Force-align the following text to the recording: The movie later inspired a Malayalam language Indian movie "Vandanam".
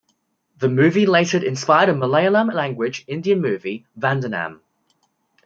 The 0.57 0.67
movie 0.67 1.05
later 1.05 1.45
inspired 1.45 1.89
a 1.89 1.93
Malayalam 1.93 2.51
language 2.51 3.03
Indian 3.07 3.39
movie 3.39 3.85
"Vandanam". 3.95 4.61